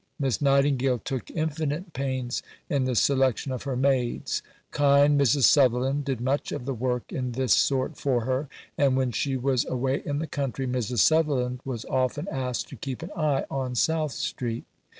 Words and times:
Miss 0.17 0.41
Nightingale 0.41 0.97
took 0.97 1.29
infinite 1.29 1.93
pains 1.93 2.41
in 2.71 2.85
the 2.85 2.95
selection 2.95 3.51
of 3.51 3.61
her 3.65 3.75
maids. 3.75 4.41
Kind 4.71 5.21
Mrs. 5.21 5.43
Sutherland 5.43 6.05
did 6.05 6.19
much 6.19 6.51
of 6.51 6.65
the 6.65 6.73
work 6.73 7.13
in 7.13 7.33
this 7.33 7.53
sort 7.53 7.95
for 7.99 8.21
her, 8.21 8.47
and 8.79 8.97
when 8.97 9.11
she 9.11 9.37
was 9.37 9.63
away 9.63 10.01
in 10.03 10.17
the 10.17 10.25
country 10.25 10.65
Mrs. 10.65 11.01
Sutherland 11.01 11.59
was 11.63 11.85
often 11.85 12.27
asked 12.31 12.67
to 12.69 12.75
keep 12.75 13.03
an 13.03 13.11
eye 13.15 13.45
on 13.51 13.75
South 13.75 14.13
Street. 14.13 14.63